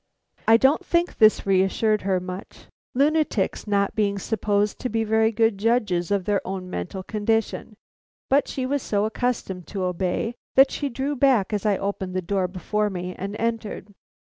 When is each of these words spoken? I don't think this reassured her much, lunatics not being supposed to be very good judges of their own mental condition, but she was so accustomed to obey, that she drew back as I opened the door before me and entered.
I 0.47 0.57
don't 0.57 0.83
think 0.83 1.19
this 1.19 1.45
reassured 1.45 2.01
her 2.01 2.19
much, 2.19 2.61
lunatics 2.95 3.67
not 3.67 3.93
being 3.93 4.17
supposed 4.17 4.79
to 4.79 4.89
be 4.89 5.03
very 5.03 5.31
good 5.31 5.59
judges 5.59 6.09
of 6.09 6.25
their 6.25 6.41
own 6.43 6.71
mental 6.71 7.03
condition, 7.03 7.75
but 8.27 8.47
she 8.47 8.65
was 8.65 8.81
so 8.81 9.05
accustomed 9.05 9.67
to 9.67 9.83
obey, 9.83 10.33
that 10.55 10.71
she 10.71 10.89
drew 10.89 11.15
back 11.15 11.53
as 11.53 11.67
I 11.67 11.77
opened 11.77 12.15
the 12.15 12.21
door 12.23 12.47
before 12.47 12.89
me 12.89 13.13
and 13.15 13.35
entered. 13.35 13.93